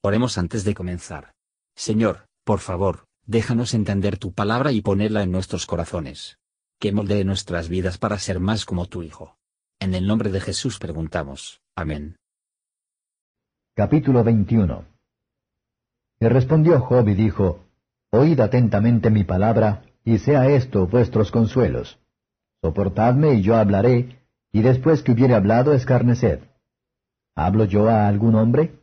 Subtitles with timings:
[0.00, 1.32] Oremos antes de comenzar.
[1.74, 6.38] Señor, por favor, déjanos entender tu palabra y ponerla en nuestros corazones.
[6.78, 9.36] Que moldee nuestras vidas para ser más como tu Hijo.
[9.80, 11.60] En el nombre de Jesús preguntamos.
[11.74, 12.16] Amén.
[13.74, 14.84] Capítulo 21
[16.20, 17.66] Y respondió Job y dijo,
[18.10, 21.98] Oíd atentamente mi palabra, y sea esto vuestros consuelos.
[22.62, 26.40] Soportadme y yo hablaré, y después que hubiere hablado escarneced.
[27.34, 28.78] ¿Hablo yo a algún hombre?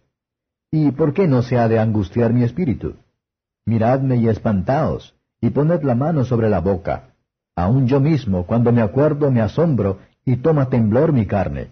[0.77, 2.95] ¿Y por qué no se ha de angustiar mi espíritu?
[3.65, 7.11] Miradme y espantaos, y poned la mano sobre la boca.
[7.55, 11.69] Aun yo mismo, cuando me acuerdo, me asombro, y toma temblor mi carne.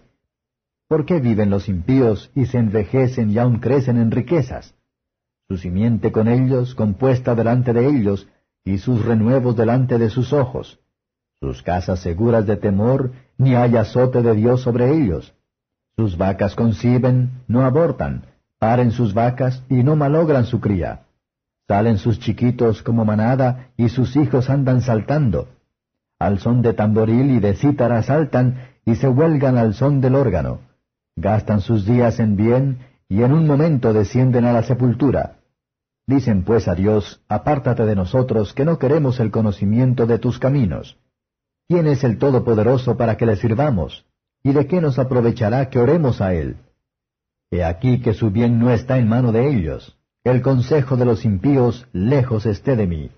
[0.88, 4.73] ¿Por qué viven los impíos y se envejecen y aun crecen en riquezas?
[5.50, 8.30] Su simiente con ellos, compuesta delante de ellos,
[8.64, 10.80] y sus renuevos delante de sus ojos.
[11.42, 15.34] Sus casas seguras de temor, ni hay azote de Dios sobre ellos.
[15.98, 18.28] Sus vacas conciben, no abortan,
[18.63, 21.02] paren sus vacas y no malogran su cría.
[21.67, 25.50] Salen sus chiquitos como manada y sus hijos andan saltando.
[26.17, 30.61] Al son de tamboril y de cítara saltan y se huelgan al son del órgano.
[31.17, 32.78] Gastan sus días en bien
[33.09, 35.39] y en un momento descienden a la sepultura.
[36.08, 40.98] Dicen pues a Dios, apártate de nosotros que no queremos el conocimiento de tus caminos.
[41.67, 44.05] ¿Quién es el Todopoderoso para que le sirvamos?
[44.42, 46.55] ¿Y de qué nos aprovechará que oremos a Él?
[47.54, 49.96] He aquí que su bien no está en mano de ellos.
[50.23, 53.12] El consejo de los impíos lejos esté de mí.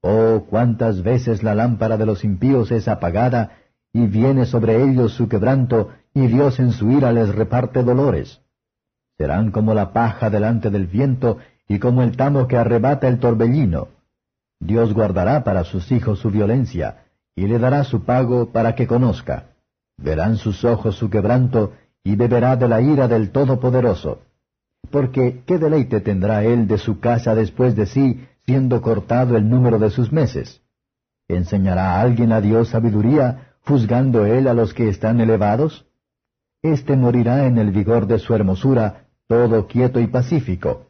[0.00, 3.56] Oh, cuántas veces la lámpara de los impíos es apagada,
[3.92, 8.40] y viene sobre ellos su quebranto, y Dios en su ira les reparte dolores.
[9.16, 13.88] Serán como la paja delante del viento, y como el tamo que arrebata el torbellino.
[14.60, 19.46] Dios guardará para sus hijos su violencia, y le dará su pago para que conozca.
[19.96, 21.72] Verán sus ojos su quebranto,
[22.04, 24.22] y beberá de la ira del Todopoderoso.
[24.90, 29.78] Porque ¿qué deleite tendrá él de su casa después de sí, siendo cortado el número
[29.78, 30.62] de sus meses?
[31.28, 35.86] ¿Enseñará a alguien a Dios sabiduría, juzgando él a los que están elevados?
[36.62, 40.86] Este morirá en el vigor de su hermosura, todo quieto y pacífico.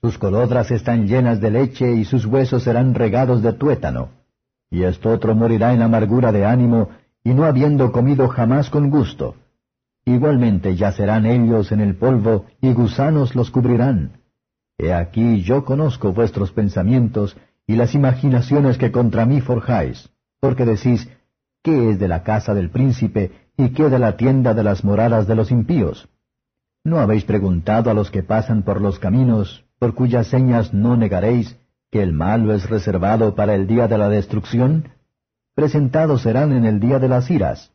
[0.00, 4.08] Sus colodras están llenas de leche y sus huesos serán regados de tuétano.
[4.70, 6.88] Y esto otro morirá en amargura de ánimo,
[7.22, 9.36] y no habiendo comido jamás con gusto.
[10.04, 14.20] Igualmente yacerán ellos en el polvo, y gusanos los cubrirán.
[14.78, 17.36] He aquí yo conozco vuestros pensamientos,
[17.66, 21.08] y las imaginaciones que contra mí forjáis, porque decís,
[21.62, 25.28] ¿qué es de la casa del príncipe, y qué de la tienda de las moradas
[25.28, 26.08] de los impíos?
[26.84, 31.56] ¿No habéis preguntado a los que pasan por los caminos, por cuyas señas no negaréis,
[31.92, 34.88] que el malo es reservado para el día de la destrucción?
[35.54, 37.72] Presentados serán en el día de las iras.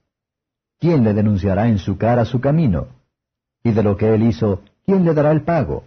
[0.80, 2.88] ¿Quién le denunciará en su cara su camino?
[3.64, 5.84] Y de lo que él hizo, ¿quién le dará el pago?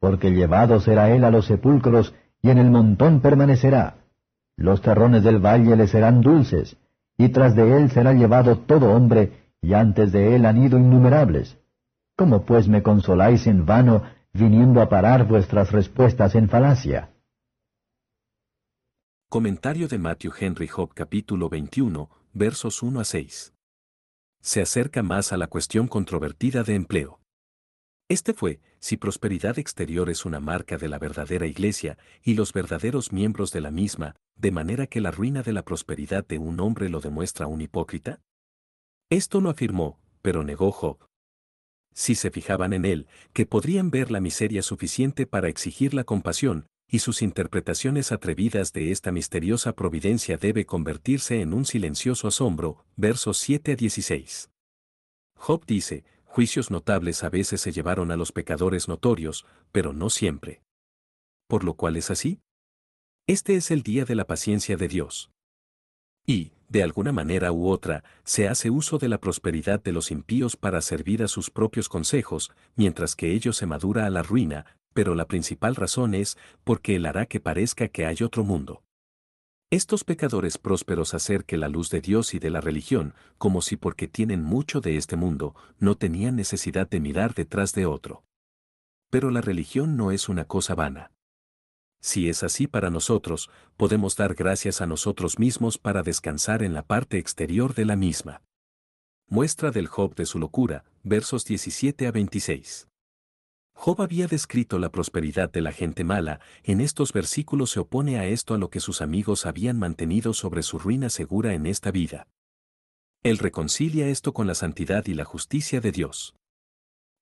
[0.00, 3.96] Porque llevado será él a los sepulcros, y en el montón permanecerá.
[4.56, 6.76] Los terrones del valle le serán dulces,
[7.16, 11.58] y tras de él será llevado todo hombre, y antes de él han ido innumerables.
[12.16, 14.02] ¿Cómo pues me consoláis en vano,
[14.32, 17.10] viniendo a parar vuestras respuestas en falacia?
[19.28, 23.52] Comentario de Matthew Henry Job capítulo 21, versos 1 a 6
[24.42, 27.20] se acerca más a la cuestión controvertida de empleo.
[28.08, 33.12] Este fue, si prosperidad exterior es una marca de la verdadera iglesia y los verdaderos
[33.12, 36.88] miembros de la misma, de manera que la ruina de la prosperidad de un hombre
[36.88, 38.20] lo demuestra un hipócrita?
[39.08, 40.98] Esto no afirmó, pero negó Job.
[41.94, 46.66] Si se fijaban en él, que podrían ver la miseria suficiente para exigir la compasión,
[46.92, 53.38] y sus interpretaciones atrevidas de esta misteriosa providencia debe convertirse en un silencioso asombro, versos
[53.38, 54.50] 7 a 16.
[55.34, 60.60] Job dice, juicios notables a veces se llevaron a los pecadores notorios, pero no siempre.
[61.48, 62.40] ¿Por lo cual es así?
[63.26, 65.30] Este es el día de la paciencia de Dios.
[66.26, 70.58] Y, de alguna manera u otra, se hace uso de la prosperidad de los impíos
[70.58, 75.14] para servir a sus propios consejos, mientras que ello se madura a la ruina, pero
[75.14, 78.82] la principal razón es porque él hará que parezca que hay otro mundo.
[79.72, 83.76] Estos pecadores prósperos hacer que la luz de Dios y de la religión, como si
[83.76, 88.22] porque tienen mucho de este mundo, no tenían necesidad de mirar detrás de otro.
[89.08, 91.10] Pero la religión no es una cosa vana.
[92.02, 93.48] Si es así para nosotros,
[93.78, 98.42] podemos dar gracias a nosotros mismos para descansar en la parte exterior de la misma.
[99.28, 102.88] Muestra del Job de su locura, versos 17 a 26.
[103.84, 108.26] Job había descrito la prosperidad de la gente mala, en estos versículos se opone a
[108.26, 112.28] esto a lo que sus amigos habían mantenido sobre su ruina segura en esta vida.
[113.24, 116.36] Él reconcilia esto con la santidad y la justicia de Dios.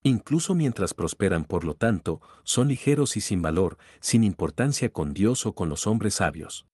[0.03, 5.47] Incluso mientras prosperan por lo tanto, son ligeros y sin valor, sin importancia con Dios
[5.47, 6.67] o con los hombres sabios.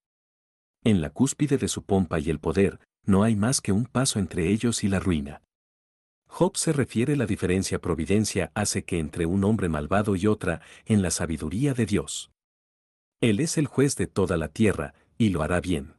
[0.82, 4.18] En la cúspide de su pompa y el poder, no hay más que un paso
[4.18, 5.42] entre ellos y la ruina.
[6.38, 11.00] Job se refiere la diferencia providencia hace que entre un hombre malvado y otra, en
[11.00, 12.30] la sabiduría de Dios.
[13.22, 15.94] Él es el juez de toda la tierra, y lo hará bien.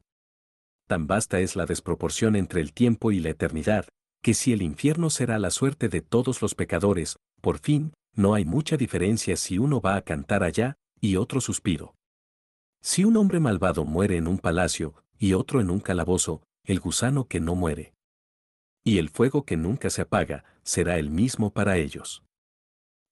[0.85, 3.87] Tan vasta es la desproporción entre el tiempo y la eternidad,
[4.21, 8.45] que si el infierno será la suerte de todos los pecadores, por fin, no hay
[8.45, 11.95] mucha diferencia si uno va a cantar allá, y otro suspiro.
[12.83, 17.25] Si un hombre malvado muere en un palacio, y otro en un calabozo, el gusano
[17.25, 17.96] que no muere.
[18.87, 22.23] Y el fuego que nunca se apaga, será el mismo para ellos.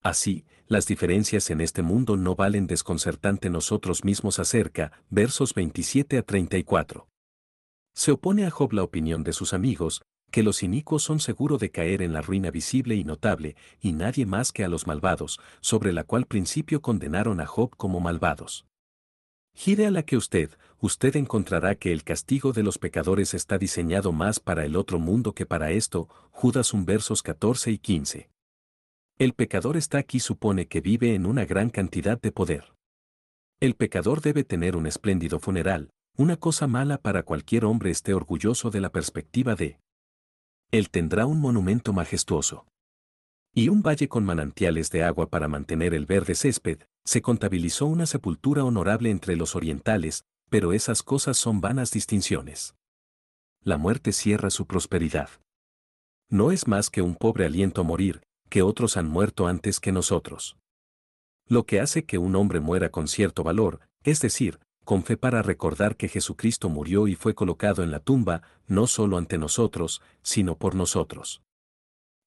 [0.02, 6.22] Así, las diferencias en este mundo no valen desconcertante nosotros mismos acerca, versos 27 a
[6.22, 7.10] 34.
[7.94, 10.02] Se opone a Job la opinión de sus amigos,
[10.32, 14.26] que los inicuos son seguros de caer en la ruina visible y notable, y nadie
[14.26, 18.66] más que a los malvados, sobre la cual principio condenaron a Job como malvados.
[19.56, 24.12] Gire a la que usted, usted encontrará que el castigo de los pecadores está diseñado
[24.12, 28.30] más para el otro mundo que para esto, Judas 1 versos 14 y 15.
[29.18, 32.76] El pecador está aquí supone que vive en una gran cantidad de poder.
[33.62, 38.72] El pecador debe tener un espléndido funeral, una cosa mala para cualquier hombre esté orgulloso
[38.72, 39.80] de la perspectiva de.
[40.72, 42.68] Él tendrá un monumento majestuoso.
[43.58, 48.06] Y un valle con manantiales de agua para mantener el verde césped, se contabilizó una
[48.06, 52.76] sepultura honorable entre los orientales, pero esas cosas son vanas distinciones.
[53.62, 55.30] La muerte cierra su prosperidad.
[56.30, 60.58] No es más que un pobre aliento morir, que otros han muerto antes que nosotros.
[61.48, 65.42] Lo que hace que un hombre muera con cierto valor, es decir, con fe para
[65.42, 70.58] recordar que Jesucristo murió y fue colocado en la tumba, no solo ante nosotros, sino
[70.58, 71.45] por nosotros.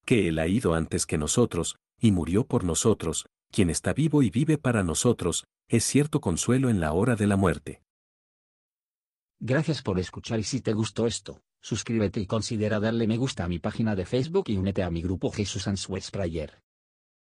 [0.09, 4.31] Que Él ha ido antes que nosotros, y murió por nosotros, quien está vivo y
[4.31, 7.83] vive para nosotros, es cierto consuelo en la hora de la muerte.
[9.39, 13.49] Gracias por escuchar y si te gustó esto, suscríbete y considera darle me gusta a
[13.49, 16.63] mi página de Facebook y únete a mi grupo Jesús Answers Prayer.